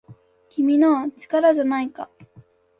[0.49, 1.11] 「君の！
[1.15, 2.09] 力じゃないか!!」